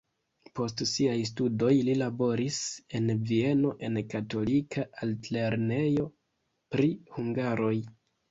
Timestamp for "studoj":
1.31-1.73